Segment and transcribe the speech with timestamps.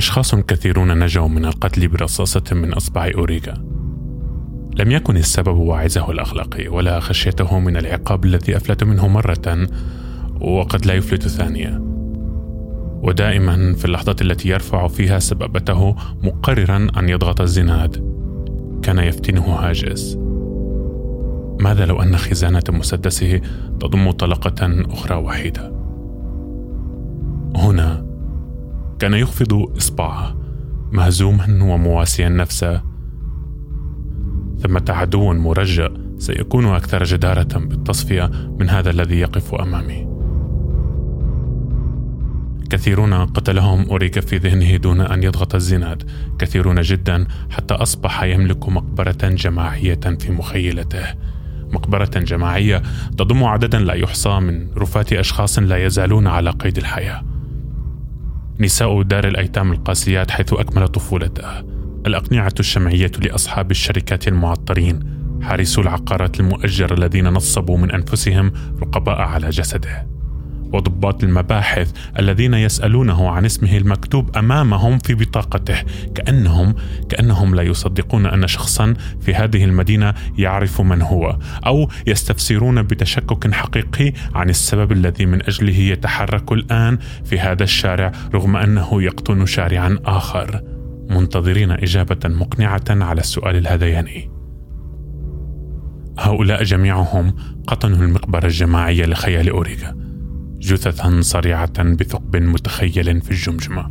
[0.00, 3.54] أشخاص كثيرون نجوا من القتل برصاصة من أصبع أوريغا.
[4.76, 9.66] لم يكن السبب واعزه الأخلاقي ولا خشيته من العقاب الذي أفلت منه مرة
[10.40, 11.80] وقد لا يفلت ثانية.
[13.02, 17.96] ودائما في اللحظة التي يرفع فيها سبابته مقررا أن يضغط الزناد.
[18.82, 20.18] كان يفتنه هاجس.
[21.60, 23.40] ماذا لو أن خزانة مسدسه
[23.80, 25.79] تضم طلقة أخرى وحيدة؟
[29.00, 30.36] كان يخفض إصبعه
[30.92, 32.82] مهزوما ومواسيا نفسه.
[34.58, 40.06] ثمة عدو مرجأ سيكون أكثر جدارة بالتصفية من هذا الذي يقف أمامي.
[42.70, 46.10] كثيرون قتلهم أوريغا في ذهنه دون أن يضغط الزناد.
[46.38, 51.04] كثيرون جدا حتى أصبح يملك مقبرة جماعية في مخيلته.
[51.72, 52.82] مقبرة جماعية
[53.18, 57.29] تضم عددا لا يحصى من رفات أشخاص لا يزالون على قيد الحياة.
[58.60, 61.60] نساء دار الأيتام القاسيات حيث أكمل طفولته.
[62.06, 65.00] الأقنعة الشمعية لأصحاب الشركات المعطرين
[65.42, 70.19] حارسو العقارات المؤجرة الذين نصبوا من أنفسهم رقباء على جسده.
[70.72, 75.76] وضباط المباحث الذين يسألونه عن اسمه المكتوب أمامهم في بطاقته
[76.14, 76.74] كأنهم
[77.08, 84.12] كأنهم لا يصدقون أن شخصا في هذه المدينة يعرف من هو أو يستفسرون بتشكك حقيقي
[84.34, 90.60] عن السبب الذي من أجله يتحرك الآن في هذا الشارع رغم أنه يقطن شارعا آخر.
[91.10, 94.30] منتظرين إجابة مقنعة على السؤال الهذياني
[96.18, 97.34] هؤلاء جميعهم
[97.66, 100.09] قطنوا المقبرة الجماعية لخيال أوريغا.
[100.60, 103.90] جثثا صريعة بثقب متخيل في الجمجمة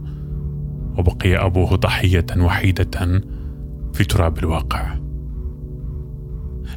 [0.98, 3.22] وبقي أبوه ضحية وحيدة
[3.94, 4.96] في تراب الواقع.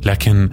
[0.06, 0.50] لكن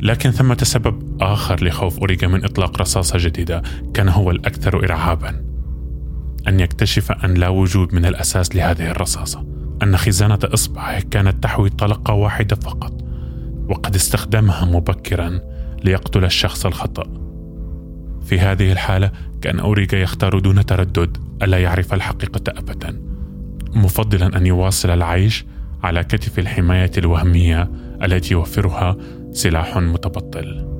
[0.00, 3.62] لكن ثمة سبب آخر لخوف أوريغا من إطلاق رصاصة جديدة
[3.94, 5.44] كان هو الأكثر إرعابا
[6.48, 9.46] أن يكتشف أن لا وجود من الأساس لهذه الرصاصة
[9.82, 13.04] أن خزانة إصبعه كانت تحوي طلقة واحدة فقط
[13.68, 15.40] وقد استخدمها مبكرا
[15.84, 17.25] ليقتل الشخص الخطأ.
[18.26, 19.10] في هذه الحالة
[19.42, 23.02] كان أوريغا يختار دون تردد ألا يعرف الحقيقة أبدا.
[23.74, 25.44] مفضلا أن يواصل العيش
[25.82, 27.70] على كتف الحماية الوهمية
[28.02, 28.96] التي يوفرها
[29.32, 30.75] سلاح متبطل.